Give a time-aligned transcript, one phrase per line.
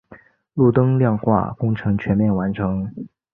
[0.55, 2.91] 路灯亮化工程全面完成。